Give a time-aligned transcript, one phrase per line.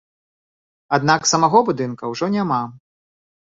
[0.99, 2.61] Аднак самога будынка ўжо няма.